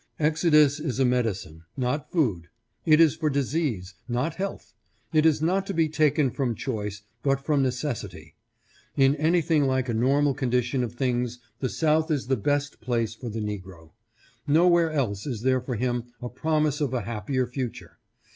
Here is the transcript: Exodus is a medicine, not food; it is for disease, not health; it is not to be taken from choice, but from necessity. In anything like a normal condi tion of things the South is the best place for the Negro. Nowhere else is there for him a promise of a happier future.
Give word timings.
Exodus 0.19 0.79
is 0.79 0.99
a 0.99 1.05
medicine, 1.05 1.61
not 1.77 2.11
food; 2.11 2.47
it 2.87 2.99
is 2.99 3.15
for 3.15 3.29
disease, 3.29 3.93
not 4.07 4.33
health; 4.33 4.73
it 5.13 5.27
is 5.27 5.43
not 5.43 5.67
to 5.67 5.75
be 5.75 5.87
taken 5.87 6.31
from 6.31 6.55
choice, 6.55 7.03
but 7.21 7.39
from 7.45 7.61
necessity. 7.61 8.33
In 8.97 9.15
anything 9.17 9.65
like 9.65 9.89
a 9.89 9.93
normal 9.93 10.33
condi 10.33 10.63
tion 10.63 10.83
of 10.83 10.95
things 10.95 11.37
the 11.59 11.69
South 11.69 12.09
is 12.09 12.25
the 12.25 12.35
best 12.35 12.81
place 12.81 13.13
for 13.13 13.29
the 13.29 13.41
Negro. 13.41 13.91
Nowhere 14.47 14.91
else 14.91 15.27
is 15.27 15.43
there 15.43 15.61
for 15.61 15.75
him 15.75 16.05
a 16.19 16.29
promise 16.29 16.81
of 16.81 16.95
a 16.95 17.01
happier 17.01 17.45
future. 17.45 17.99